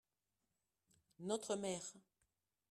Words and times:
Notre 1.19 1.55
mère. 1.55 1.93